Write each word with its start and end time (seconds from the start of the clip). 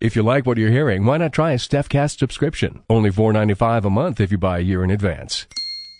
If 0.00 0.14
you 0.14 0.22
like 0.22 0.46
what 0.46 0.58
you're 0.58 0.70
hearing, 0.70 1.04
why 1.04 1.16
not 1.16 1.32
try 1.32 1.50
a 1.50 1.56
StephCast 1.56 2.20
subscription? 2.20 2.84
Only 2.88 3.10
$4.95 3.10 3.84
a 3.84 3.90
month 3.90 4.20
if 4.20 4.30
you 4.30 4.38
buy 4.38 4.58
a 4.58 4.62
year 4.62 4.84
in 4.84 4.92
advance. 4.92 5.48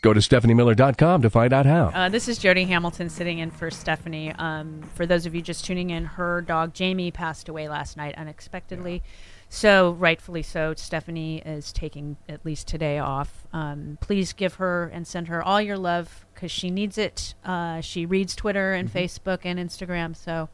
Go 0.02 0.12
to 0.12 0.20
stephaniemiller.com 0.20 1.22
to 1.22 1.28
find 1.28 1.52
out 1.52 1.66
how. 1.66 1.86
Uh, 1.88 2.08
this 2.08 2.28
is 2.28 2.38
Jody 2.38 2.62
Hamilton 2.62 3.08
sitting 3.08 3.40
in 3.40 3.50
for 3.50 3.72
Stephanie. 3.72 4.32
Um, 4.38 4.82
for 4.94 5.04
those 5.04 5.26
of 5.26 5.34
you 5.34 5.42
just 5.42 5.64
tuning 5.64 5.90
in, 5.90 6.04
her 6.04 6.42
dog 6.42 6.74
Jamie 6.74 7.10
passed 7.10 7.48
away 7.48 7.68
last 7.68 7.96
night 7.96 8.14
unexpectedly. 8.16 9.02
So, 9.48 9.90
rightfully 9.90 10.42
so, 10.44 10.74
Stephanie 10.76 11.42
is 11.44 11.72
taking 11.72 12.18
at 12.28 12.46
least 12.46 12.68
today 12.68 13.00
off. 13.00 13.48
Um, 13.52 13.98
please 14.00 14.32
give 14.32 14.54
her 14.54 14.84
and 14.94 15.08
send 15.08 15.26
her 15.26 15.42
all 15.42 15.60
your 15.60 15.78
love 15.78 16.24
because 16.34 16.52
she 16.52 16.70
needs 16.70 16.98
it. 16.98 17.34
Uh, 17.44 17.80
she 17.80 18.06
reads 18.06 18.36
Twitter 18.36 18.74
and 18.74 18.88
Facebook 18.88 19.40
and 19.42 19.58
Instagram. 19.58 20.14
So, 20.14 20.50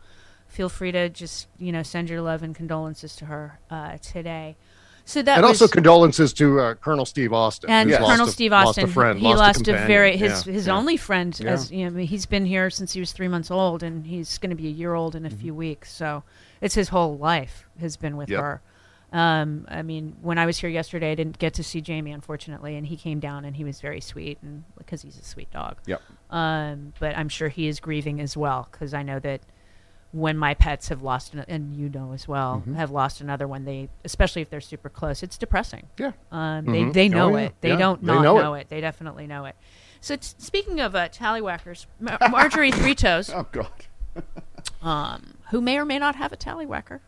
feel 0.54 0.68
free 0.68 0.92
to 0.92 1.08
just 1.08 1.48
you 1.58 1.72
know 1.72 1.82
send 1.82 2.08
your 2.08 2.20
love 2.22 2.42
and 2.42 2.54
condolences 2.54 3.16
to 3.16 3.24
her 3.26 3.58
uh, 3.70 3.98
today. 3.98 4.56
So 5.06 5.20
that 5.20 5.36
and 5.36 5.42
was, 5.46 5.60
also 5.60 5.70
condolences 5.70 6.32
to 6.34 6.60
uh, 6.60 6.74
Colonel 6.76 7.04
Steve 7.04 7.32
Austin. 7.34 7.68
and 7.68 7.90
lost 7.90 8.02
Colonel 8.06 8.26
a- 8.26 8.30
Steve 8.30 8.52
lost 8.52 8.68
Austin. 8.70 8.84
a 8.84 8.88
friend, 8.88 9.18
he 9.18 9.26
lost, 9.26 9.38
lost, 9.38 9.60
a, 9.60 9.64
companion. 9.64 9.86
very 9.88 10.16
his 10.16 10.46
Yeah, 10.46 10.52
his 10.52 10.66
yeah. 10.66 10.76
only 10.76 10.96
friend. 10.96 11.38
As 11.44 11.70
you 11.70 11.90
know, 11.90 11.98
he's 12.00 12.24
been 12.24 12.46
here 12.46 12.70
since 12.70 12.92
he 12.94 13.00
was 13.00 13.12
three 13.12 13.28
months 13.28 13.50
old, 13.50 13.82
and 13.82 14.06
he's 14.06 14.38
going 14.38 14.50
to 14.50 14.56
be 14.56 14.68
a 14.68 14.70
year 14.70 14.94
old 14.94 15.14
in 15.14 15.26
a 15.26 15.30
few 15.30 15.54
weeks. 15.54 15.92
So 15.92 16.22
it's 16.62 16.74
his 16.74 16.88
whole 16.88 17.18
life 17.18 17.66
has 17.80 17.96
been 17.98 18.16
with 18.16 18.30
Yep. 18.30 18.40
her. 18.40 18.62
Um, 19.12 19.66
I 19.68 19.82
mean, 19.82 20.16
when 20.22 20.38
I 20.38 20.46
was 20.46 20.58
here 20.58 20.70
yesterday, 20.70 21.12
I 21.12 21.14
didn't 21.14 21.38
get 21.38 21.54
to 21.54 21.62
see 21.62 21.80
Jamie, 21.80 22.10
unfortunately, 22.10 22.74
and 22.76 22.84
he 22.86 22.96
came 22.96 23.20
down 23.20 23.44
and 23.44 23.54
he 23.54 23.62
was 23.62 23.80
very 23.80 24.00
sweet, 24.00 24.38
and 24.42 24.64
because 24.78 25.02
he's 25.02 25.18
a 25.18 25.22
sweet 25.24 25.50
dog. 25.52 25.76
Yep. 25.86 26.00
Um, 26.30 26.94
but 26.98 27.16
I'm 27.16 27.28
sure 27.28 27.48
he 27.48 27.68
is 27.68 27.78
grieving 27.78 28.20
as 28.20 28.36
well 28.36 28.68
because 28.72 28.92
I 28.94 29.02
know 29.02 29.18
that 29.20 29.42
when 30.14 30.38
my 30.38 30.54
pets 30.54 30.88
have 30.90 31.02
lost, 31.02 31.34
an, 31.34 31.44
and 31.48 31.74
you 31.76 31.88
know 31.88 32.12
as 32.12 32.28
well, 32.28 32.58
Mm-hmm. 32.60 32.74
have 32.74 32.90
lost 32.92 33.20
another 33.20 33.48
one, 33.48 33.64
they, 33.64 33.88
especially 34.04 34.42
if 34.42 34.48
they're 34.48 34.60
super 34.60 34.88
close, 34.88 35.22
it's 35.24 35.36
depressing. 35.36 35.88
Yeah. 35.98 36.12
Um, 36.30 36.66
Mhm. 36.66 36.92
They 36.92 37.02
they 37.02 37.08
know 37.08 37.34
Oh, 37.34 37.36
yeah. 37.36 37.44
it. 37.46 37.54
They 37.60 37.68
Yeah, 37.70 37.76
don't 37.76 38.00
they 38.00 38.12
not 38.12 38.22
know 38.22 38.36
know, 38.38 38.54
it. 38.54 38.60
it. 38.62 38.68
They 38.68 38.80
definitely 38.80 39.26
know 39.26 39.44
it. 39.46 39.56
So 40.00 40.14
t- 40.16 40.22
speaking 40.38 40.78
of 40.80 40.94
uh, 40.94 41.08
tallywhackers, 41.08 41.86
Mar- 41.98 42.18
Marjorie 42.30 42.70
Three 42.70 42.94
Toes, 42.94 43.28
Oh 43.28 43.46
God. 43.50 43.68
um, 44.82 45.34
who 45.50 45.60
may 45.60 45.78
or 45.78 45.84
may 45.84 45.98
not 45.98 46.14
have 46.16 46.32
a 46.32 46.36
tallywhacker, 46.36 47.00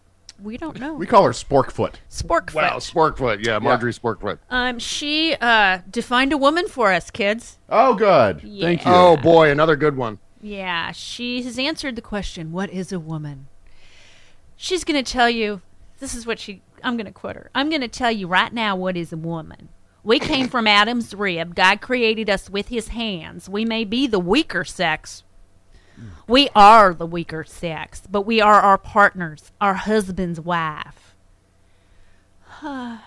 we 0.42 0.56
don't 0.58 0.78
know. 0.80 0.94
We 0.94 1.06
call 1.06 1.24
her 1.24 1.30
Sporkfoot. 1.30 1.94
Sporkfoot. 2.10 2.54
Wow, 2.54 2.78
Sporkfoot. 2.78 3.44
Yeah, 3.46 3.58
Marjorie 3.58 3.92
Sporkfoot. 3.94 4.38
Um, 4.50 4.78
she 4.78 5.34
uh, 5.40 5.78
defined 5.88 6.32
a 6.32 6.36
woman 6.36 6.68
for 6.68 6.92
us, 6.92 7.10
kids. 7.10 7.58
Oh, 7.70 7.94
good. 7.94 8.40
Thank 8.42 8.84
you. 8.84 8.92
Oh 8.92 9.16
boy, 9.16 9.50
another 9.50 9.76
good 9.76 9.96
one. 9.96 10.18
Yeah, 10.40 10.92
she 10.92 11.42
has 11.42 11.58
answered 11.58 11.96
the 11.96 12.02
question, 12.02 12.52
What 12.52 12.70
is 12.70 12.92
a 12.92 13.00
woman? 13.00 13.48
She's 14.56 14.84
going 14.84 15.02
to 15.02 15.12
tell 15.12 15.28
you, 15.28 15.60
this 15.98 16.14
is 16.14 16.26
what 16.26 16.38
she, 16.38 16.62
I'm 16.82 16.96
going 16.96 17.06
to 17.06 17.12
quote 17.12 17.36
her. 17.36 17.50
I'm 17.54 17.68
going 17.68 17.82
to 17.82 17.88
tell 17.88 18.10
you 18.10 18.26
right 18.26 18.52
now 18.52 18.74
what 18.76 18.96
is 18.96 19.12
a 19.12 19.16
woman. 19.16 19.68
We 20.02 20.18
came 20.18 20.48
from 20.48 20.66
Adam's 20.66 21.12
rib. 21.14 21.54
God 21.54 21.80
created 21.80 22.30
us 22.30 22.48
with 22.48 22.68
his 22.68 22.88
hands. 22.88 23.48
We 23.48 23.64
may 23.64 23.84
be 23.84 24.06
the 24.06 24.20
weaker 24.20 24.64
sex. 24.64 25.24
We 26.28 26.48
are 26.54 26.94
the 26.94 27.06
weaker 27.06 27.42
sex, 27.44 28.02
but 28.10 28.22
we 28.22 28.40
are 28.40 28.60
our 28.60 28.78
partners, 28.78 29.50
our 29.60 29.74
husband's 29.74 30.40
wife. 30.40 31.14
yeah. 32.62 32.98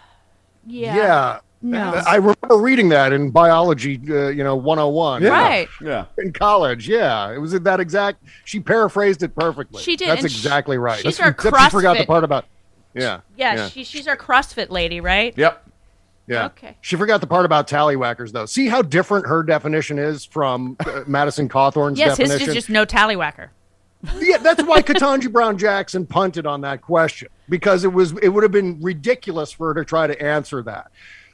Yeah. 0.66 1.40
No. 1.62 1.92
I 2.08 2.16
remember 2.16 2.58
reading 2.58 2.90
that 2.90 3.12
in 3.12 3.32
biology, 3.32 4.00
uh, 4.10 4.30
you 4.30 4.44
know, 4.44 4.56
101. 4.56 5.24
Yeah. 5.24 5.30
Right. 5.30 5.68
Yeah. 5.82 6.06
In 6.18 6.32
college, 6.32 6.88
yeah, 6.88 7.32
it 7.32 7.38
was 7.38 7.52
that 7.52 7.80
exact. 7.80 8.24
She 8.46 8.60
paraphrased 8.60 9.24
it 9.24 9.36
perfectly. 9.36 9.84
She 9.84 9.98
did, 9.98 10.08
That's 10.08 10.22
and 10.22 10.32
sh- 10.32 10.36
exactly 10.36 10.78
right. 10.78 10.98
she's 10.98 11.18
That's, 11.18 11.20
our 11.20 11.30
except 11.32 11.60
she 11.62 11.70
forgot 11.70 11.98
the 11.98 12.06
part 12.06 12.24
about. 12.24 12.46
Yeah. 12.94 13.22
Yeah, 13.36 13.68
She, 13.70 13.84
she's 13.84 14.08
our 14.08 14.18
CrossFit 14.18 14.70
lady, 14.70 15.02
right? 15.02 15.38
Yep. 15.38 15.66
Yeah. 16.28 16.46
Okay. 16.46 16.78
She 16.82 16.96
forgot 16.96 17.22
the 17.22 17.28
part 17.28 17.46
about 17.46 17.68
tallywhackers, 17.68 18.32
though. 18.32 18.46
See 18.46 18.68
how 18.68 18.82
different 18.82 19.28
her 19.28 19.42
definition 19.44 19.98
is 19.98 20.24
from 20.26 20.78
uh, 20.80 21.02
Madison 21.08 21.50
Cawthorn's 21.50 21.98
Yes, 21.98 22.18
his 22.18 22.32
is 22.32 22.54
just 22.54 22.70
no 22.70 22.86
tallywhacker. 22.86 23.50
yeah, 24.20 24.38
that's 24.38 24.64
why 24.64 24.82
Ketanji 24.82 25.32
Brown 25.32 25.58
Jackson 25.58 26.06
punted 26.06 26.46
on 26.46 26.62
that 26.62 26.82
question 26.82 27.28
because 27.50 27.84
it 27.84 27.92
was 27.92 28.14
it 28.22 28.30
would 28.30 28.44
have 28.44 28.52
been 28.52 28.80
ridiculous 28.82 29.52
for 29.52 29.68
her 29.68 29.74
to 29.74 29.84
try 29.84 30.08
to 30.08 30.22
answer 30.22 30.62
that. 30.64 30.92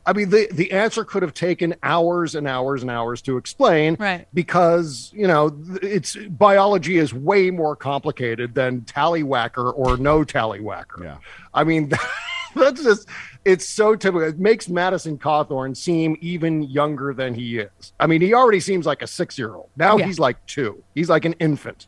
I 0.08 0.14
mean, 0.14 0.30
the 0.30 0.48
the 0.52 0.72
answer 0.72 1.04
could 1.04 1.24
have 1.24 1.34
taken 1.34 1.74
hours 1.82 2.36
and 2.36 2.48
hours 2.48 2.82
and 2.84 2.92
hours 2.92 3.22
to 3.24 3.38
explain, 3.38 3.96
Right. 4.00 4.28
Because 4.34 5.12
you 5.16 5.28
know, 5.28 5.58
it's 5.82 6.16
biology 6.16 6.98
is 6.98 7.14
way 7.14 7.50
more 7.52 7.76
complicated 7.76 8.54
than 8.54 8.82
tallywhacker 8.82 9.74
or 9.76 9.98
no 9.98 10.24
tallywhacker. 10.24 11.04
Yeah. 11.04 11.18
I 11.54 11.64
mean, 11.64 11.92
that's 12.56 12.84
just 12.84 13.08
it's 13.46 13.68
so 13.68 13.96
typical. 13.96 14.28
It 14.28 14.40
makes 14.40 14.70
Madison 14.70 15.18
Cawthorn 15.18 15.76
seem 15.76 16.18
even 16.22 16.64
younger 16.64 17.14
than 17.14 17.34
he 17.34 17.58
is. 17.60 17.94
I 18.00 18.08
mean, 18.08 18.22
he 18.22 18.34
already 18.34 18.60
seems 18.60 18.86
like 18.86 19.02
a 19.02 19.08
six 19.08 19.38
year 19.38 19.56
old. 19.56 19.70
Now 19.76 19.98
Yeah. 19.98 20.06
he's 20.06 20.20
like 20.20 20.44
two. 20.46 20.84
He's 20.94 21.10
like 21.10 21.26
an 21.26 21.34
infant. 21.40 21.88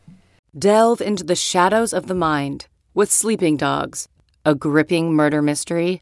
Delve 0.58 1.02
into 1.02 1.24
the 1.24 1.36
shadows 1.36 1.94
of 1.94 2.08
the 2.08 2.16
mind 2.16 2.68
with 2.96 3.12
Sleeping 3.12 3.58
Dogs, 3.58 4.08
a 4.44 4.56
gripping 4.56 5.14
murder 5.14 5.42
mystery 5.42 6.02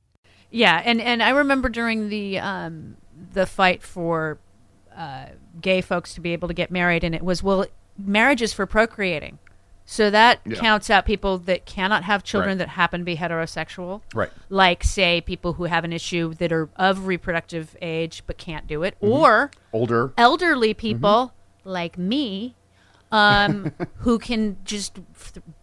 Yeah, 0.51 0.81
and 0.83 0.99
and 1.01 1.23
I 1.23 1.29
remember 1.29 1.69
during 1.69 2.09
the 2.09 2.37
um 2.39 2.97
the 3.33 3.45
fight 3.45 3.81
for 3.81 4.37
uh, 4.95 5.27
gay 5.61 5.79
folks 5.81 6.13
to 6.15 6.21
be 6.21 6.33
able 6.33 6.47
to 6.49 6.53
get 6.53 6.69
married, 6.71 7.03
and 7.03 7.15
it 7.15 7.23
was 7.23 7.41
well, 7.41 7.65
marriage 7.97 8.41
is 8.41 8.51
for 8.51 8.65
procreating, 8.65 9.39
so 9.85 10.09
that 10.09 10.41
Yeah. 10.45 10.55
counts 10.59 10.89
out 10.89 11.05
people 11.05 11.37
that 11.39 11.65
cannot 11.65 12.03
have 12.03 12.23
children 12.23 12.57
Right. 12.57 12.65
that 12.65 12.69
happen 12.69 12.99
to 13.01 13.05
be 13.05 13.15
heterosexual, 13.15 14.01
Right. 14.13 14.29
Like 14.49 14.83
say 14.83 15.21
people 15.21 15.53
who 15.53 15.63
have 15.65 15.85
an 15.85 15.93
issue 15.93 16.33
that 16.35 16.51
are 16.51 16.67
of 16.75 17.07
reproductive 17.07 17.77
age 17.81 18.23
but 18.27 18.37
can't 18.37 18.67
do 18.67 18.83
it, 18.83 18.95
or 18.99 19.51
Older. 19.71 20.11
elderly 20.17 20.73
people 20.73 21.33
like 21.63 21.97
me 21.97 22.55
um, 23.13 23.71
who 23.99 24.19
can 24.19 24.57
just 24.65 24.99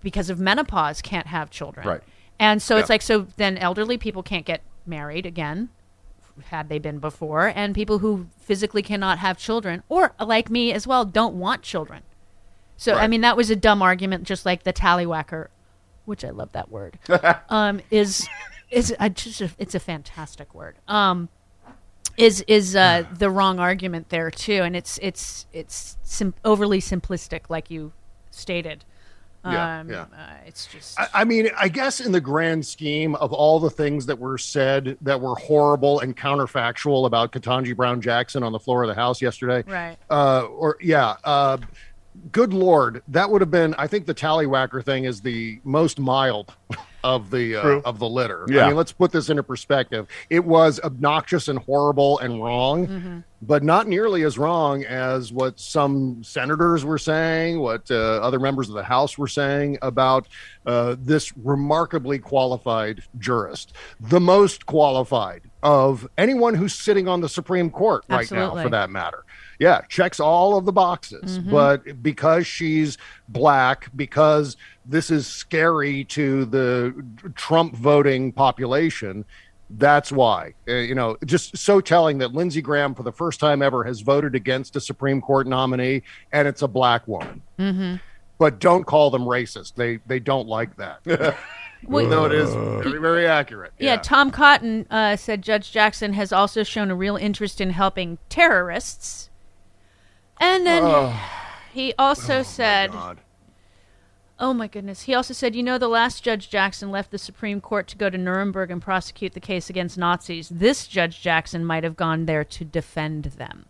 because 0.00 0.30
of 0.30 0.38
menopause 0.40 1.02
can't 1.02 1.26
have 1.26 1.50
children 1.50 1.86
Right. 1.86 2.00
and 2.38 2.62
so 2.62 2.76
it's 2.78 2.88
like 2.88 3.02
so 3.02 3.26
then 3.36 3.58
elderly 3.58 3.98
people 3.98 4.22
can't 4.22 4.44
get 4.46 4.60
married 4.88 5.26
again 5.26 5.68
had 6.46 6.68
they 6.68 6.78
been 6.78 6.98
before, 6.98 7.52
and 7.54 7.74
people 7.74 7.98
who 7.98 8.28
physically 8.38 8.82
cannot 8.82 9.18
have 9.18 9.38
children, 9.38 9.82
or 9.88 10.14
like 10.20 10.50
me 10.50 10.72
as 10.72 10.86
well, 10.86 11.04
don't 11.04 11.34
want 11.34 11.62
children. 11.62 12.02
So 12.76 12.94
I 12.94 13.08
mean, 13.08 13.22
that 13.22 13.36
was 13.36 13.50
a 13.50 13.56
dumb 13.56 13.82
argument, 13.82 14.24
just 14.24 14.46
like 14.46 14.62
the 14.62 14.72
tallywhacker, 14.72 15.48
which 16.04 16.24
I 16.24 16.30
love 16.30 16.52
that 16.52 16.70
word. 16.70 16.98
um, 17.48 17.80
is 17.90 18.28
is 18.70 18.94
a, 19.00 19.10
just 19.10 19.40
a, 19.40 19.50
it's 19.58 19.74
a 19.74 19.80
fantastic 19.80 20.54
word. 20.54 20.76
Um, 20.86 21.28
is 22.16 22.44
is 22.46 22.76
uh, 22.76 23.04
the 23.16 23.30
wrong 23.30 23.58
argument 23.58 24.10
there 24.10 24.30
too, 24.30 24.62
and 24.62 24.76
it's 24.76 24.98
it's 25.02 25.46
it's 25.52 25.96
sim- 26.02 26.34
overly 26.44 26.80
simplistic, 26.80 27.50
like 27.50 27.70
you 27.70 27.92
stated. 28.30 28.84
Yeah, 29.44 29.80
Um, 29.80 29.90
yeah. 29.90 30.02
Uh, 30.02 30.34
it's 30.46 30.66
just 30.66 30.98
I, 30.98 31.08
I 31.14 31.24
mean, 31.24 31.48
I 31.56 31.68
guess 31.68 32.00
in 32.00 32.12
the 32.12 32.20
grand 32.20 32.66
scheme 32.66 33.14
of 33.16 33.32
all 33.32 33.60
the 33.60 33.70
things 33.70 34.06
that 34.06 34.18
were 34.18 34.36
said 34.38 34.98
that 35.02 35.20
were 35.20 35.36
horrible 35.36 36.00
and 36.00 36.16
counterfactual 36.16 37.06
about 37.06 37.32
Ketanji 37.32 37.76
Brown 37.76 38.00
Jackson 38.00 38.42
on 38.42 38.52
the 38.52 38.58
floor 38.58 38.82
of 38.82 38.88
the 38.88 38.94
House 38.94 39.22
yesterday, 39.22 39.62
right. 39.70 39.96
uh, 40.10 40.42
or 40.42 40.76
yeah, 40.80 41.16
uh, 41.24 41.58
good 42.32 42.52
lord, 42.52 43.02
that 43.08 43.30
would 43.30 43.40
have 43.40 43.50
been. 43.50 43.74
I 43.78 43.86
think 43.86 44.06
the 44.06 44.14
tallywhacker 44.14 44.84
thing 44.84 45.04
is 45.04 45.20
the 45.20 45.60
most 45.64 45.98
mild 45.98 46.54
of 47.04 47.30
the 47.30 47.56
uh, 47.56 47.80
of 47.84 47.98
the 47.98 48.08
litter. 48.08 48.44
Yeah. 48.48 48.64
I 48.64 48.66
mean, 48.68 48.76
let's 48.76 48.92
put 48.92 49.12
this 49.12 49.30
into 49.30 49.42
perspective. 49.42 50.08
It 50.30 50.44
was 50.44 50.80
obnoxious 50.80 51.48
and 51.48 51.58
horrible 51.60 52.18
and 52.18 52.42
wrong, 52.42 53.24
but 53.42 53.62
not 53.62 53.86
nearly 53.86 54.24
as 54.24 54.36
wrong 54.36 54.84
as 54.84 55.32
what 55.32 55.60
some 55.60 56.22
senators 56.24 56.84
were 56.84 56.98
saying, 56.98 57.60
what 57.60 57.90
uh, 57.90 57.94
other 57.94 58.40
members 58.40 58.68
of 58.68 58.74
the 58.74 58.82
House 58.82 59.16
were 59.16 59.28
saying 59.28 59.78
about 59.82 60.26
uh, 60.66 60.96
this 60.98 61.36
remarkably 61.36 62.18
qualified 62.18 63.02
jurist, 63.18 63.72
the 64.00 64.20
most 64.20 64.66
qualified 64.66 65.42
of 65.62 66.08
anyone 66.18 66.54
who's 66.54 66.74
sitting 66.74 67.08
on 67.08 67.20
the 67.20 67.28
Supreme 67.28 67.70
Court 67.70 68.04
right 68.08 68.30
now, 68.30 68.50
for 68.62 68.68
that 68.70 68.90
matter. 68.90 69.24
Yeah, 69.58 69.80
checks 69.88 70.20
all 70.20 70.56
of 70.56 70.64
the 70.66 70.72
boxes, 70.72 71.38
but 71.38 72.02
because 72.02 72.46
she's 72.46 72.96
black, 73.28 73.90
because 73.96 74.56
this 74.86 75.10
is 75.10 75.26
scary 75.26 76.04
to 76.04 76.44
the 76.44 76.94
Trump 77.34 77.74
voting 77.74 78.30
population, 78.32 79.24
that's 79.70 80.12
why. 80.12 80.54
Uh, 80.68 80.74
you 80.74 80.94
know, 80.94 81.16
just 81.26 81.56
so 81.58 81.80
telling 81.80 82.18
that 82.18 82.32
Lindsey 82.34 82.62
Graham, 82.62 82.94
for 82.94 83.02
the 83.02 83.12
first 83.12 83.40
time 83.40 83.60
ever, 83.60 83.82
has 83.84 84.00
voted 84.00 84.34
against 84.34 84.76
a 84.76 84.80
Supreme 84.80 85.20
Court 85.20 85.46
nominee, 85.46 86.02
and 86.32 86.46
it's 86.46 86.62
a 86.62 86.68
black 86.68 87.06
woman. 87.08 87.42
But 88.38 88.60
don't 88.60 88.84
call 88.84 89.10
them 89.10 89.22
racist. 89.22 89.74
They 89.74 89.98
they 90.06 90.20
don't 90.20 90.46
like 90.46 90.76
that. 90.76 91.00
Well, 91.84 92.02
Even 92.02 92.10
though 92.10 92.24
it 92.24 92.32
is 92.32 92.52
very 92.82 92.98
very 93.00 93.26
accurate. 93.26 93.72
Yeah, 93.78 93.96
Tom 93.96 94.30
Cotton 94.30 94.86
uh, 94.90 95.16
said 95.16 95.42
Judge 95.42 95.70
Jackson 95.70 96.12
has 96.14 96.32
also 96.32 96.62
shown 96.64 96.90
a 96.90 96.94
real 96.94 97.16
interest 97.16 97.60
in 97.60 97.70
helping 97.70 98.18
terrorists. 98.28 99.30
And 100.40 100.66
then 100.66 101.14
he 101.72 101.94
also 101.98 102.42
said, 102.42 102.92
God. 102.92 103.18
oh 104.38 104.54
my 104.54 104.66
goodness, 104.66 105.02
he 105.02 105.14
also 105.14 105.34
said, 105.34 105.54
you 105.54 105.62
know, 105.62 105.78
the 105.78 105.88
last 105.88 106.22
Judge 106.22 106.48
Jackson 106.48 106.90
left 106.90 107.10
the 107.10 107.18
Supreme 107.18 107.60
Court 107.60 107.86
to 107.88 107.96
go 107.96 108.10
to 108.10 108.18
Nuremberg 108.18 108.70
and 108.70 108.80
prosecute 108.82 109.34
the 109.34 109.40
case 109.40 109.68
against 109.70 109.98
Nazis. 109.98 110.48
This 110.48 110.86
Judge 110.86 111.20
Jackson 111.20 111.64
might 111.64 111.84
have 111.84 111.96
gone 111.96 112.26
there 112.26 112.44
to 112.44 112.64
defend 112.64 113.24
them. 113.24 113.64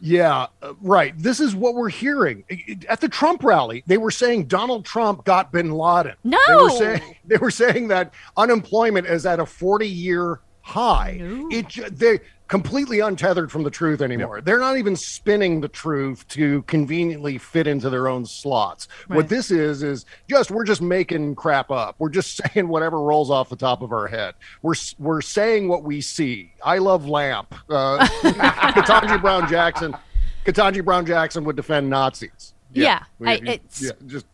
Yeah, 0.00 0.48
uh, 0.62 0.74
right. 0.82 1.14
This 1.16 1.40
is 1.40 1.54
what 1.54 1.74
we're 1.74 1.88
hearing 1.88 2.44
at 2.88 3.00
the 3.00 3.08
Trump 3.08 3.42
rally. 3.42 3.82
They 3.86 3.96
were 3.96 4.10
saying 4.10 4.44
Donald 4.44 4.84
Trump 4.84 5.24
got 5.24 5.52
Bin 5.52 5.70
Laden. 5.72 6.16
No. 6.22 6.38
they 6.46 6.54
were 6.54 6.70
saying 6.70 7.16
they 7.24 7.36
were 7.38 7.50
saying 7.50 7.88
that 7.88 8.12
unemployment 8.36 9.06
is 9.06 9.24
at 9.24 9.40
a 9.40 9.46
forty-year 9.46 10.40
high. 10.60 11.16
No. 11.18 11.48
It 11.50 11.98
they 11.98 12.20
completely 12.48 13.00
untethered 13.00 13.50
from 13.50 13.62
the 13.64 13.70
truth 13.70 14.00
anymore. 14.00 14.40
They're 14.40 14.60
not 14.60 14.76
even 14.78 14.94
spinning 14.96 15.60
the 15.60 15.68
truth 15.68 16.26
to 16.28 16.62
conveniently 16.62 17.38
fit 17.38 17.66
into 17.66 17.90
their 17.90 18.08
own 18.08 18.24
slots. 18.26 18.86
What 19.08 19.28
this 19.28 19.50
is 19.50 19.82
is 19.82 20.04
just 20.28 20.50
we're 20.50 20.64
just 20.64 20.80
making 20.82 21.34
crap 21.34 21.70
up. 21.70 21.96
We're 21.98 22.08
just 22.10 22.36
saying 22.54 22.68
whatever 22.68 23.00
rolls 23.00 23.30
off 23.30 23.48
the 23.48 23.56
top 23.56 23.82
of 23.82 23.92
our 23.92 24.06
head. 24.06 24.34
We're 24.62 24.74
we're 24.98 25.20
saying 25.20 25.68
what 25.68 25.82
we 25.82 26.00
see. 26.00 26.52
I 26.64 26.78
love 26.78 27.06
lamp. 27.08 27.54
Uh, 27.68 28.06
Ketanji 28.22 29.20
Brown 29.20 29.48
Jackson. 29.48 29.96
Ketanji 30.44 30.84
Brown 30.84 31.04
Jackson 31.06 31.44
would 31.44 31.56
defend 31.56 31.90
Nazis. 31.90 32.54
Yeah, 32.72 33.02
We- 33.18 33.28
I- 33.28 33.32
it's- 33.34 33.82
yeah, 33.82 33.90
just 34.06 34.26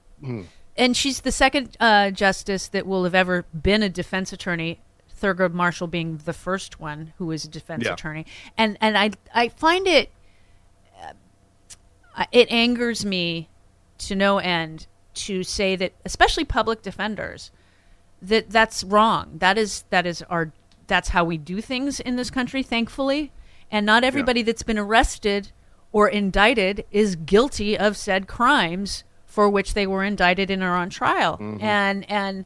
and 0.76 0.96
she's 0.96 1.20
the 1.20 1.32
second 1.32 1.76
uh, 1.80 2.10
justice 2.10 2.68
that 2.68 2.86
will 2.86 3.04
have 3.04 3.14
ever 3.14 3.44
been 3.58 3.82
a 3.82 3.88
defense 3.88 4.32
attorney. 4.32 4.80
Thurgood 5.22 5.52
Marshall 5.52 5.86
being 5.86 6.18
the 6.24 6.32
first 6.32 6.80
one 6.80 7.12
who 7.18 7.26
was 7.26 7.44
a 7.44 7.48
defense 7.48 7.84
Yeah. 7.84 7.92
attorney, 7.94 8.26
and 8.58 8.76
and 8.80 8.98
I 8.98 9.10
I 9.34 9.48
find 9.48 9.86
it 9.86 10.10
uh, 12.16 12.24
it 12.32 12.50
angers 12.50 13.04
me 13.04 13.48
to 13.98 14.14
no 14.14 14.38
end 14.38 14.86
to 15.14 15.42
say 15.42 15.76
that, 15.76 15.92
especially 16.04 16.44
public 16.44 16.82
defenders, 16.82 17.50
that 18.20 18.50
that's 18.50 18.82
wrong. 18.84 19.36
That 19.38 19.58
is 19.58 19.84
that 19.90 20.06
is 20.06 20.22
our 20.22 20.52
that's 20.86 21.10
how 21.10 21.24
we 21.24 21.38
do 21.38 21.60
things 21.60 22.00
in 22.00 22.16
this 22.16 22.30
country, 22.30 22.62
thankfully, 22.62 23.32
and 23.70 23.86
not 23.86 24.04
everybody 24.04 24.42
that's 24.42 24.62
been 24.62 24.78
arrested 24.78 25.52
or 25.92 26.08
indicted 26.08 26.84
is 26.90 27.16
guilty 27.16 27.78
of 27.78 27.96
said 27.96 28.26
crimes 28.26 29.04
for 29.26 29.48
which 29.48 29.72
they 29.74 29.86
were 29.86 30.04
indicted 30.04 30.50
and 30.50 30.62
are 30.62 30.76
on 30.76 30.90
trial. 30.90 31.38
And 31.60 32.10
and 32.10 32.44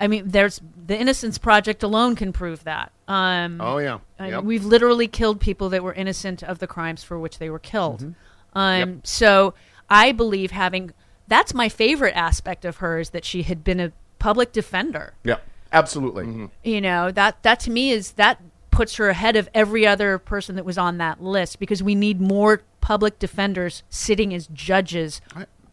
I 0.00 0.08
mean, 0.08 0.28
there's 0.28 0.60
the 0.86 0.98
Innocence 0.98 1.36
Project 1.38 1.82
alone 1.82 2.16
can 2.16 2.32
prove 2.32 2.64
that. 2.64 2.90
Um, 3.06 3.60
oh 3.60 3.78
yeah. 3.78 3.98
I- 4.18 4.28
Yep. 4.30 4.44
We've 4.44 4.64
literally 4.64 5.06
killed 5.08 5.40
people 5.40 5.68
that 5.70 5.82
were 5.82 5.92
innocent 5.92 6.42
of 6.42 6.58
the 6.58 6.66
crimes 6.66 7.04
for 7.04 7.18
which 7.18 7.38
they 7.38 7.50
were 7.50 7.58
killed. 7.58 8.00
Mm-hmm. 8.00 8.58
Um, 8.58 9.00
So 9.04 9.54
I 9.88 10.12
believe 10.12 10.50
having 10.52 10.92
that's 11.28 11.54
my 11.54 11.68
favorite 11.68 12.16
aspect 12.16 12.64
of 12.64 12.78
her 12.78 12.98
is 12.98 13.10
that 13.10 13.24
she 13.24 13.42
had 13.44 13.62
been 13.62 13.78
a 13.78 13.92
public 14.18 14.50
defender. 14.52 15.14
Yeah, 15.22 15.36
absolutely. 15.72 16.24
Mm-hmm. 16.24 16.46
You 16.64 16.80
know 16.80 17.10
that 17.12 17.42
that 17.42 17.60
to 17.60 17.70
me 17.70 17.90
is 17.92 18.12
that 18.12 18.40
puts 18.70 18.96
her 18.96 19.08
ahead 19.10 19.36
of 19.36 19.48
every 19.54 19.86
other 19.86 20.16
person 20.18 20.54
that 20.56 20.64
was 20.64 20.78
on 20.78 20.98
that 20.98 21.22
list 21.22 21.58
because 21.58 21.82
we 21.82 21.94
need 21.94 22.20
more 22.20 22.62
public 22.80 23.18
defenders 23.18 23.82
sitting 23.90 24.32
as 24.32 24.46
judges 24.48 25.20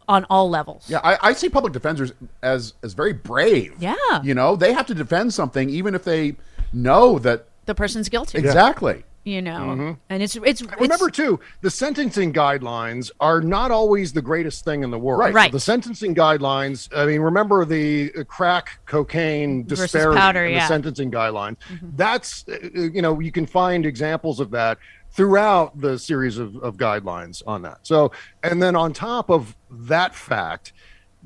on 0.08 0.24
all 0.30 0.48
levels. 0.48 0.86
Yeah, 0.88 1.00
I, 1.04 1.18
I 1.28 1.32
see 1.34 1.48
public 1.48 1.72
defenders 1.72 2.12
as 2.42 2.74
as 2.82 2.94
very 2.94 3.12
brave. 3.12 3.74
Yeah. 3.78 3.94
you 4.22 4.34
know, 4.34 4.56
they 4.56 4.72
have 4.72 4.86
to 4.86 4.94
defend 4.94 5.34
something 5.34 5.68
even 5.70 5.94
if 5.94 6.04
they 6.04 6.36
know 6.72 7.18
that 7.20 7.46
The 7.66 7.74
person's 7.74 8.08
guilty. 8.08 8.38
exactly. 8.38 9.04
You 9.24 9.42
know, 9.42 9.96
and 10.08 10.22
it's 10.22 10.36
it's, 10.36 10.62
it's 10.62 10.80
Remember 10.80 11.10
too, 11.10 11.38
the 11.60 11.70
sentencing 11.70 12.32
guidelines 12.32 13.10
are 13.20 13.42
not 13.42 13.70
always 13.70 14.14
the 14.14 14.22
greatest 14.22 14.64
thing 14.64 14.82
in 14.82 14.90
the 14.90 14.98
world. 14.98 15.20
Right. 15.20 15.34
Right. 15.34 15.52
The 15.52 15.60
sentencing 15.60 16.14
guidelines. 16.14 16.88
I 16.96 17.04
mean, 17.04 17.20
remember 17.20 17.66
the 17.66 18.10
uh, 18.16 18.24
crack 18.24 18.78
cocaine 18.86 19.64
disparity 19.64 20.18
powder, 20.18 20.46
in 20.46 20.52
yeah. 20.52 20.60
the 20.60 20.68
sentencing 20.68 21.10
guidelines. 21.10 21.56
That's 21.94 22.46
uh, 22.48 22.56
you 22.72 23.02
know 23.02 23.20
you 23.20 23.30
can 23.30 23.44
find 23.44 23.84
examples 23.84 24.40
of 24.40 24.50
that 24.52 24.78
throughout 25.10 25.78
the 25.78 25.98
series 25.98 26.38
of, 26.38 26.56
of 26.56 26.78
guidelines 26.78 27.42
on 27.46 27.60
that. 27.62 27.80
So, 27.82 28.12
and 28.42 28.62
then 28.62 28.76
on 28.76 28.94
top 28.94 29.30
of 29.30 29.56
that 29.70 30.14
fact. 30.14 30.72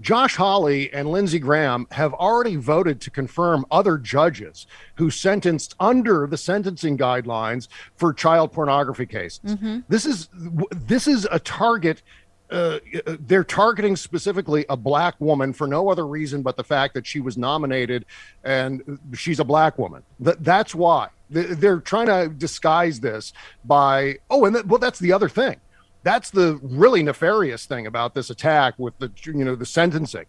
Josh 0.01 0.37
Hawley 0.37 0.91
and 0.93 1.11
Lindsey 1.13 1.39
Graham 1.39 1.87
have 1.91 2.15
already 2.15 2.57
voted 2.57 3.01
to 3.03 3.11
confirm 3.11 3.67
other 3.71 3.99
judges 3.99 4.67
who 4.95 5.11
sentenced 5.11 5.75
under 5.79 6.27
the 6.27 6.39
sentencing 6.39 6.97
guidelines 6.97 7.69
for 7.97 8.13
child 8.15 8.53
pornography 8.53 9.05
cases. 9.07 9.41
This 9.89 10.07
is 10.07 10.29
this 10.71 11.07
is 11.07 11.29
a 11.31 11.39
target. 11.39 12.03
Uh, 12.51 12.79
they're 13.21 13.45
targeting 13.45 13.95
specifically 13.97 14.65
a 14.69 14.77
black 14.77 15.15
woman 15.21 15.53
for 15.55 15.67
no 15.67 15.89
other 15.91 16.07
reason 16.07 16.43
but 16.43 16.57
the 16.57 16.65
fact 16.65 16.93
that 16.95 17.07
she 17.07 17.19
was 17.21 17.39
nominated 17.39 18.05
and 18.45 18.99
she's 19.15 19.41
a 19.41 19.45
black 19.45 19.79
woman. 19.79 20.03
Th- 20.23 20.37
that's 20.41 20.75
why 20.75 21.09
They- 21.31 21.47
they're 21.55 21.81
trying 21.81 22.07
to 22.09 22.29
disguise 22.29 23.01
this 23.01 23.33
by 23.65 24.17
oh, 24.31 24.45
and 24.47 24.55
th- 24.57 24.67
well, 24.67 24.79
that's 24.79 24.99
the 24.99 25.13
other 25.13 25.29
thing 25.31 25.57
that's 26.03 26.31
the 26.31 26.59
really 26.63 27.03
nefarious 27.03 27.67
thing 27.67 27.87
about 27.87 28.15
this 28.15 28.31
attack 28.31 28.75
with 28.79 28.99
the 28.99 29.11
you 29.25 29.45
know 29.45 29.55
the 29.55 29.67
sentencing 29.67 30.27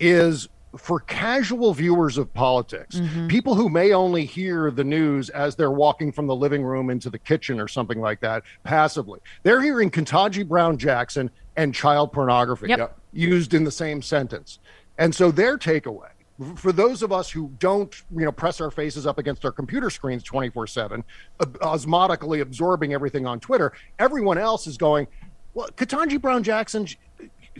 is 0.00 0.48
for 0.76 1.00
casual 1.00 1.72
viewers 1.72 2.18
of 2.18 2.32
politics 2.34 2.96
mm-hmm. 2.96 3.28
people 3.28 3.54
who 3.54 3.68
may 3.68 3.92
only 3.92 4.24
hear 4.24 4.70
the 4.70 4.84
news 4.84 5.30
as 5.30 5.56
they're 5.56 5.70
walking 5.70 6.12
from 6.12 6.26
the 6.26 6.34
living 6.34 6.62
room 6.62 6.90
into 6.90 7.08
the 7.08 7.18
kitchen 7.18 7.58
or 7.58 7.68
something 7.68 8.00
like 8.00 8.20
that 8.20 8.42
passively 8.62 9.20
they're 9.42 9.62
hearing 9.62 9.90
Ketanji 9.90 10.46
Brown 10.46 10.76
Jackson 10.76 11.30
and 11.56 11.74
child 11.74 12.12
pornography. 12.12 12.68
Yep. 12.68 12.98
used 13.12 13.54
in 13.54 13.64
the 13.64 13.70
same 13.70 14.02
sentence 14.02 14.58
and 14.98 15.14
so 15.14 15.30
their 15.30 15.56
takeaway 15.56 16.10
for 16.56 16.70
those 16.72 17.02
of 17.02 17.12
us 17.12 17.30
who 17.30 17.50
don't 17.58 18.02
you 18.14 18.24
know 18.24 18.32
press 18.32 18.60
our 18.60 18.70
faces 18.70 19.06
up 19.06 19.18
against 19.18 19.44
our 19.44 19.52
computer 19.52 19.88
screens 19.90 20.22
24 20.22 20.66
7 20.66 21.02
osmotically 21.40 22.40
absorbing 22.40 22.92
everything 22.92 23.26
on 23.26 23.40
twitter 23.40 23.72
everyone 23.98 24.36
else 24.38 24.66
is 24.66 24.76
going 24.76 25.06
well 25.54 25.68
ketanji 25.76 26.20
brown 26.20 26.42
jackson 26.42 26.86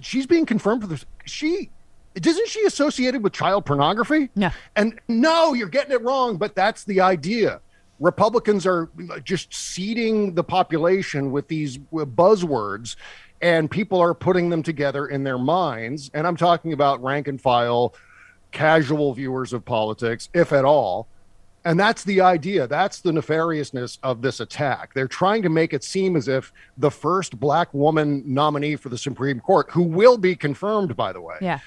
she's 0.01 0.27
being 0.27 0.45
confirmed 0.45 0.83
for 0.83 0.89
this 0.89 1.07
she 1.25 1.71
isn't 2.15 2.49
she 2.49 2.65
associated 2.65 3.23
with 3.23 3.33
child 3.33 3.65
pornography 3.65 4.29
Yeah. 4.35 4.53
and 4.75 5.01
no 5.09 5.55
you're 5.55 5.69
getting 5.69 5.93
it 5.93 6.03
wrong 6.03 6.37
but 6.37 6.55
that's 6.55 6.85
the 6.85 7.01
idea 7.01 7.61
Republicans 7.99 8.67
are 8.67 8.91
uh, 9.11 9.19
just 9.21 9.55
seeding 9.55 10.35
the 10.35 10.45
population 10.45 11.33
with 11.33 11.49
these 11.49 11.79
uh, 11.79 12.05
buzzwords, 12.05 12.95
and 13.41 13.71
people 13.71 13.99
are 14.03 14.13
putting 14.13 14.51
them 14.51 14.63
together 14.63 15.07
in 15.07 15.25
their 15.25 15.39
minds. 15.39 16.11
And 16.13 16.27
I'm 16.27 16.37
talking 16.37 16.75
about 16.75 17.03
rank 17.03 17.27
and 17.27 17.41
file, 17.41 17.95
casual 18.57 19.13
viewers 19.13 19.53
of 19.53 19.65
politics, 19.67 20.31
if 20.33 20.51
at 20.53 20.65
all. 20.65 21.07
And 21.67 21.79
that's 21.79 22.05
the 22.05 22.21
idea. 22.23 22.67
That's 22.67 23.01
the 23.01 23.11
nefariousness 23.11 23.99
of 24.03 24.23
this 24.23 24.41
attack. 24.41 24.95
They're 24.95 25.09
trying 25.09 25.43
to 25.43 25.49
make 25.51 25.75
it 25.75 25.85
seem 25.85 26.17
as 26.17 26.27
if 26.29 26.53
the 26.79 26.91
first 26.91 27.39
black 27.39 27.69
woman 27.75 28.23
nominee 28.25 28.77
for 28.77 28.89
the 28.89 28.97
Supreme 28.97 29.41
Court, 29.41 29.67
who 29.71 29.83
will 29.83 30.17
be 30.17 30.35
confirmed, 30.37 30.97
by 30.97 31.13
the 31.13 31.21
way, 31.21 31.37
Yeah. 31.41 31.59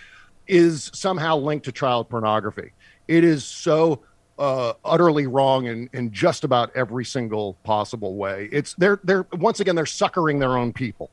is 0.47 0.89
somehow 0.93 1.37
linked 1.37 1.65
to 1.65 1.71
child 1.71 2.09
pornography. 2.09 2.71
It 3.07 3.23
is 3.23 3.43
so 3.45 4.01
uh, 4.39 4.73
utterly 4.85 5.27
wrong 5.27 5.65
in, 5.67 5.89
in 5.93 6.11
just 6.11 6.43
about 6.45 6.71
every 6.75 7.03
single 7.05 7.55
possible 7.63 8.15
way. 8.15 8.47
It's 8.51 8.73
they're 8.75 8.99
they're 9.03 9.27
once 9.33 9.59
again 9.59 9.75
they're 9.75 9.85
suckering 9.85 10.39
their 10.39 10.57
own 10.57 10.71
people. 10.71 11.11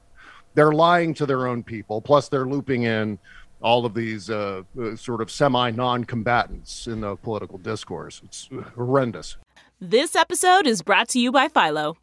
They're 0.55 0.73
lying 0.73 1.13
to 1.15 1.27
their 1.27 1.47
own 1.49 1.63
people. 1.65 2.01
Plus, 2.01 2.29
they're 2.29 2.47
looping 2.47 2.85
in 2.85 3.19
all 3.61 3.85
of 3.87 3.95
these 3.95 4.31
uh, 4.31 4.63
uh, 4.81 4.97
sort 4.97 5.21
of 5.21 5.31
semi 5.31 5.71
non-combatants 5.71 6.87
in 6.87 7.01
the 7.01 7.17
political 7.17 7.59
discourse. 7.59 8.21
It's 8.25 8.49
horrendous. 8.75 9.37
This 9.81 10.17
episode 10.17 10.67
is 10.67 10.83
brought 10.83 11.09
to 11.11 11.19
you 11.19 11.31
by 11.31 11.49
Philo. 11.49 11.97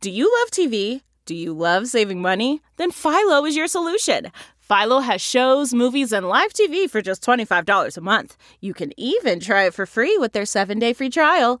Do 0.00 0.10
you 0.10 0.32
love 0.40 0.50
TV? 0.50 1.02
Do 1.26 1.34
you 1.34 1.52
love 1.52 1.86
saving 1.86 2.20
money? 2.20 2.60
Then 2.76 2.90
Philo 2.90 3.44
is 3.44 3.56
your 3.56 3.68
solution. 3.68 4.32
Philo 4.58 5.00
has 5.00 5.20
shows, 5.20 5.74
movies, 5.74 6.12
and 6.12 6.28
live 6.28 6.52
TV 6.52 6.88
for 6.88 7.02
just 7.02 7.24
$25 7.24 7.96
a 7.96 8.00
month. 8.00 8.36
You 8.60 8.72
can 8.72 8.92
even 8.96 9.40
try 9.40 9.64
it 9.64 9.74
for 9.74 9.84
free 9.84 10.16
with 10.18 10.32
their 10.32 10.46
seven 10.46 10.78
day 10.78 10.92
free 10.92 11.10
trial. 11.10 11.60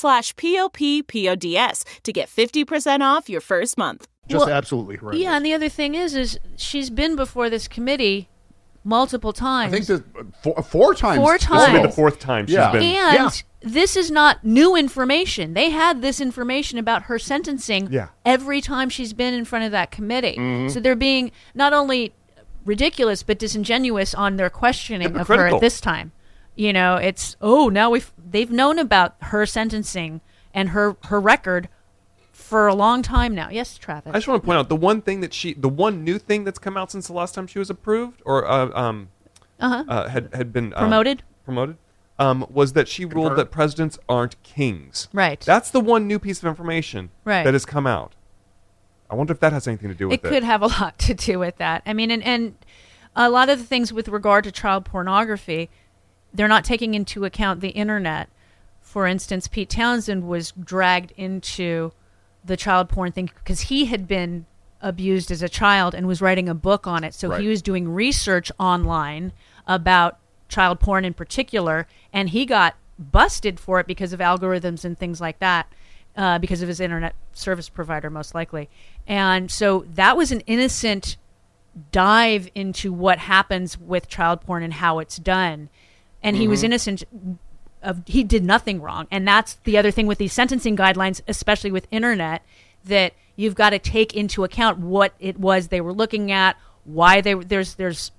slash 0.00 0.34
p-o-p-p-o-d-s 0.36 1.84
to 2.02 2.12
get 2.12 2.28
50% 2.28 3.00
off 3.00 3.28
your 3.28 3.40
first 3.40 3.78
month. 3.78 4.08
Just 4.28 4.46
Well, 4.46 4.54
absolutely 4.54 4.96
horrendous. 4.96 5.22
Yeah, 5.22 5.36
and 5.36 5.44
the 5.44 5.54
other 5.54 5.68
thing 5.68 5.94
is, 5.94 6.14
is 6.14 6.38
she's 6.56 6.90
been 6.90 7.16
before 7.16 7.50
this 7.50 7.66
committee 7.68 8.28
multiple 8.84 9.32
times. 9.32 9.72
I 9.74 9.80
think 9.80 9.86
that 9.86 10.34
four, 10.42 10.62
four 10.62 10.94
times. 10.94 11.18
Four 11.18 11.34
this 11.34 11.42
This 11.42 11.50
will 11.50 11.66
times. 11.66 11.82
the 11.82 11.88
oh. 11.88 11.92
fourth 11.92 12.18
time 12.20 12.46
she's 12.46 12.54
Yeah. 12.54 12.72
been. 12.72 12.82
and 12.82 13.14
Yeah. 13.14 13.30
this 13.60 13.96
is 13.96 14.10
not 14.10 14.42
new 14.44 14.74
information. 14.76 15.54
They 15.54 15.70
had 15.70 16.00
this 16.00 16.20
information 16.20 16.78
about 16.78 17.02
her 17.04 17.18
sentencing 17.18 17.88
Yeah. 17.90 18.08
every 18.24 18.60
time 18.60 18.88
she's 18.88 19.12
been 19.12 19.34
in 19.34 19.44
front 19.44 19.64
of 19.66 19.72
that 19.72 19.90
committee. 19.90 20.36
Mm-hmm. 20.38 20.68
So 20.68 20.80
they're 20.80 20.96
being 20.96 21.30
not 21.54 21.72
only 21.72 22.12
ridiculous 22.64 23.22
but 23.22 23.38
disingenuous 23.38 24.14
on 24.14 24.36
their 24.36 24.50
questioning 24.50 25.16
of 25.16 25.28
her 25.28 25.46
at 25.48 25.60
this 25.60 25.80
time. 25.80 26.12
You 26.56 26.72
know, 26.72 26.96
it's 26.96 27.36
oh 27.40 27.68
now 27.68 27.90
we've 27.90 28.12
they've 28.30 28.50
known 28.50 28.78
about 28.78 29.16
her 29.20 29.46
sentencing 29.46 30.20
and 30.54 30.70
her 30.70 30.96
her 31.04 31.20
record 31.20 31.68
for 32.32 32.66
a 32.66 32.74
long 32.74 33.02
time 33.02 33.34
now. 33.34 33.48
Yes, 33.50 33.76
Travis. 33.78 34.10
I 34.12 34.16
just 34.16 34.28
want 34.28 34.42
to 34.42 34.46
point 34.46 34.58
out 34.58 34.68
the 34.68 34.76
one 34.76 35.02
thing 35.02 35.20
that 35.20 35.32
she, 35.32 35.54
the 35.54 35.68
one 35.68 36.02
new 36.02 36.18
thing 36.18 36.44
that's 36.44 36.58
come 36.58 36.76
out 36.76 36.90
since 36.90 37.06
the 37.06 37.12
last 37.12 37.34
time 37.34 37.46
she 37.46 37.58
was 37.58 37.70
approved 37.70 38.22
or 38.24 38.48
uh, 38.50 38.70
um, 38.74 39.10
uh-huh. 39.60 39.84
uh, 39.88 40.08
had 40.08 40.34
had 40.34 40.52
been 40.52 40.72
um, 40.74 40.80
Promoted? 40.88 41.22
promoted, 41.44 41.76
um, 42.18 42.46
was 42.50 42.72
that 42.72 42.88
she 42.88 43.04
ruled 43.04 43.36
that 43.36 43.50
presidents 43.50 43.98
aren't 44.08 44.42
kings. 44.42 45.08
Right. 45.12 45.40
That's 45.40 45.70
the 45.70 45.80
one 45.80 46.06
new 46.06 46.18
piece 46.18 46.38
of 46.38 46.46
information 46.46 47.10
Right. 47.24 47.44
that 47.44 47.54
has 47.54 47.64
come 47.64 47.86
out. 47.86 48.14
I 49.08 49.14
wonder 49.16 49.32
if 49.32 49.40
that 49.40 49.52
has 49.52 49.66
anything 49.66 49.88
to 49.88 49.94
do 49.94 50.08
with 50.08 50.20
it 50.20 50.26
it. 50.26 50.28
could 50.28 50.44
have 50.44 50.62
a 50.62 50.66
lot 50.80 50.98
to 51.00 51.14
do 51.14 51.38
with 51.38 51.56
that. 51.58 51.82
I 51.86 51.92
mean, 51.92 52.10
and, 52.10 52.22
and 52.22 52.54
a 53.16 53.28
lot 53.28 53.48
of 53.48 53.58
the 53.58 53.64
things 53.64 53.92
with 53.92 54.08
regard 54.08 54.44
to 54.44 54.52
child 54.52 54.84
pornography, 54.84 55.68
they're 56.32 56.48
not 56.48 56.64
taking 56.64 56.94
into 56.94 57.24
account 57.24 57.60
the 57.60 57.70
internet. 57.70 58.28
For 58.80 59.06
instance, 59.06 59.48
Pete 59.48 59.70
Townshend 59.70 60.26
was 60.26 60.52
dragged 60.52 61.12
into 61.16 61.92
the 62.44 62.56
child 62.56 62.88
porn 62.88 63.12
thing 63.12 63.30
because 63.36 63.62
he 63.62 63.86
had 63.86 64.08
been 64.08 64.46
abused 64.80 65.30
as 65.30 65.42
a 65.42 65.48
child 65.48 65.94
and 65.94 66.06
was 66.06 66.22
writing 66.22 66.48
a 66.48 66.54
book 66.54 66.86
on 66.86 67.04
it. 67.04 67.12
So 67.14 67.28
Right. 67.30 67.40
he 67.40 67.48
was 67.48 67.60
doing 67.62 67.88
research 67.88 68.50
online 68.58 69.32
about 69.66 70.18
child 70.48 70.80
porn 70.80 71.04
in 71.04 71.14
particular, 71.14 71.86
and 72.12 72.30
he 72.30 72.46
got 72.46 72.74
busted 72.98 73.60
for 73.60 73.78
it 73.78 73.86
because 73.86 74.12
of 74.12 74.20
algorithms 74.20 74.84
and 74.84 74.98
things 74.98 75.20
like 75.20 75.38
that, 75.38 75.72
uh, 76.16 76.38
because 76.38 76.62
of 76.62 76.68
his 76.68 76.80
internet 76.80 77.14
service 77.32 77.68
provider, 77.68 78.10
most 78.10 78.34
likely. 78.34 78.68
And 79.06 79.50
so 79.50 79.84
that 79.94 80.16
was 80.16 80.32
an 80.32 80.40
innocent 80.40 81.16
dive 81.92 82.48
into 82.54 82.92
what 82.92 83.18
happens 83.18 83.78
with 83.78 84.08
child 84.08 84.40
porn 84.40 84.62
and 84.62 84.74
how 84.74 84.98
it's 84.98 85.16
done. 85.18 85.68
And 86.22 86.36
he 86.36 86.48
was 86.48 86.60
mm-hmm. 86.60 86.66
innocent 86.66 87.04
of 87.82 88.02
he 88.06 88.24
did 88.24 88.44
nothing 88.44 88.80
wrong. 88.80 89.06
And 89.10 89.26
that's 89.26 89.54
the 89.64 89.78
other 89.78 89.90
thing 89.90 90.06
with 90.06 90.18
these 90.18 90.32
sentencing 90.32 90.76
guidelines, 90.76 91.20
especially 91.26 91.70
with 91.70 91.86
internet, 91.90 92.42
that 92.84 93.14
you've 93.36 93.54
got 93.54 93.70
to 93.70 93.78
take 93.78 94.14
into 94.14 94.44
account 94.44 94.78
what 94.78 95.14
it 95.18 95.38
was 95.38 95.68
they 95.68 95.80
were 95.80 95.92
looking 95.92 96.30
at, 96.30 96.56
why 96.84 97.20
they 97.20 97.34
were 97.34 97.44
there's 97.44 97.74
there's 97.74 98.12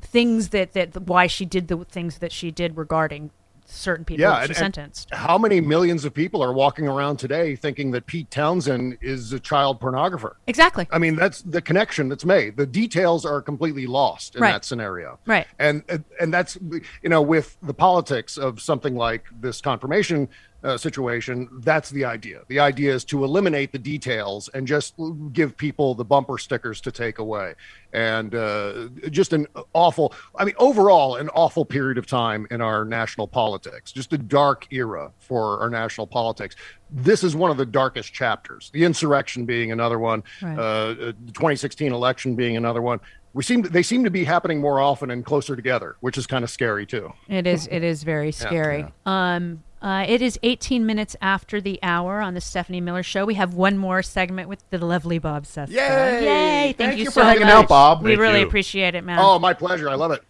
things 0.00 0.48
that 0.50 0.72
that 0.72 1.02
why 1.02 1.26
she 1.26 1.44
did 1.44 1.68
the 1.68 1.78
things 1.84 2.18
that 2.18 2.32
she 2.32 2.50
did 2.50 2.76
regarding 2.76 3.30
certain 3.64 4.04
people 4.04 4.20
Yeah, 4.22 4.40
and- 4.40 4.50
and 4.50 4.56
sentenced. 4.56 5.08
How 5.12 5.38
many 5.38 5.60
millions 5.60 6.04
of 6.04 6.12
people 6.12 6.42
are 6.42 6.52
walking 6.52 6.86
around 6.88 7.16
today 7.16 7.56
thinking 7.56 7.90
that 7.92 8.06
Pete 8.06 8.30
Townshend 8.30 8.98
is 9.00 9.32
a 9.32 9.40
child 9.40 9.80
pornographer? 9.80 10.34
Exactly. 10.46 10.86
I 10.90 10.98
mean, 10.98 11.16
that's 11.16 11.42
the 11.42 11.60
connection 11.62 12.08
that's 12.08 12.24
made. 12.24 12.56
The 12.56 12.66
details 12.66 13.24
are 13.24 13.40
completely 13.40 13.86
lost 13.86 14.36
in 14.36 14.42
Right. 14.42 14.52
that 14.52 14.64
scenario. 14.64 15.18
Right. 15.26 15.46
And 15.58 15.82
and- 15.88 16.04
and 16.20 16.32
that's 16.34 16.58
you 17.02 17.08
know 17.08 17.22
with 17.22 17.56
the 17.62 17.74
politics 17.74 18.36
of 18.36 18.60
something 18.60 18.94
like 18.96 19.24
this 19.40 19.60
confirmation 19.60 20.28
uh, 20.64 20.76
situation, 20.76 21.48
that's 21.60 21.90
the 21.90 22.04
idea. 22.04 22.42
The 22.48 22.60
idea 22.60 22.94
is 22.94 23.04
to 23.06 23.24
eliminate 23.24 23.72
the 23.72 23.78
details 23.78 24.48
and 24.54 24.66
just 24.66 24.94
give 25.32 25.56
people 25.56 25.94
the 25.94 26.04
bumper 26.04 26.38
stickers 26.38 26.80
to 26.82 26.92
take 26.92 27.18
away. 27.18 27.54
And 27.92 28.34
uh, 28.34 28.88
just 29.10 29.32
an 29.32 29.46
awful, 29.72 30.14
I 30.36 30.44
mean, 30.44 30.54
overall, 30.58 31.16
an 31.16 31.28
awful 31.30 31.64
period 31.64 31.98
of 31.98 32.06
time 32.06 32.46
in 32.50 32.60
our 32.60 32.84
national 32.84 33.26
politics. 33.26 33.92
Just 33.92 34.12
a 34.12 34.18
dark 34.18 34.66
era 34.70 35.10
for 35.18 35.60
our 35.60 35.68
national 35.68 36.06
politics. 36.06 36.56
This 36.90 37.24
is 37.24 37.34
one 37.34 37.50
of 37.50 37.56
the 37.56 37.66
darkest 37.66 38.12
chapters. 38.12 38.70
The 38.72 38.84
insurrection 38.84 39.44
being 39.44 39.72
another 39.72 39.98
one. 39.98 40.22
Right. 40.40 40.58
Uh, 40.58 40.94
the 40.94 41.12
2016 41.32 41.92
election 41.92 42.36
being 42.36 42.56
another 42.56 42.82
one. 42.82 43.00
We 43.34 43.42
seem 43.42 43.62
they 43.62 43.82
seem 43.82 44.04
to 44.04 44.10
be 44.10 44.24
happening 44.24 44.60
more 44.60 44.78
often 44.78 45.10
and 45.10 45.24
closer 45.24 45.56
together, 45.56 45.96
which 46.00 46.18
is 46.18 46.26
kind 46.26 46.44
of 46.44 46.50
scary 46.50 46.84
too. 46.84 47.14
It 47.28 47.46
is. 47.46 47.66
It 47.70 47.82
is 47.82 48.02
very 48.02 48.30
scary. 48.30 48.84
Um, 49.06 49.62
uh, 49.82 50.04
it 50.08 50.22
is 50.22 50.38
18 50.42 50.86
minutes 50.86 51.16
after 51.20 51.60
the 51.60 51.78
hour 51.82 52.20
on 52.20 52.34
the 52.34 52.40
Stephanie 52.40 52.80
Miller 52.80 53.02
Show. 53.02 53.24
We 53.24 53.34
have 53.34 53.52
one 53.54 53.76
more 53.76 54.02
segment 54.02 54.48
with 54.48 54.62
the 54.70 54.78
lovely 54.78 55.18
Bob 55.18 55.44
Cesca. 55.44 55.70
Yay! 55.70 56.24
Yay! 56.24 56.62
Thank, 56.62 56.76
Thank 56.78 56.98
you 56.98 57.04
you 57.04 57.10
so 57.10 57.20
for 57.20 57.24
hanging 57.24 57.42
much. 57.42 57.50
out, 57.52 57.68
Bob. 57.68 58.02
We 58.02 58.10
Thank 58.12 58.20
really 58.20 58.40
you. 58.40 58.46
appreciate 58.46 58.94
it, 58.94 59.04
man. 59.04 59.18
Oh, 59.20 59.38
my 59.38 59.52
pleasure. 59.54 59.88
I 59.88 59.94
love 59.94 60.12
it. 60.12 60.22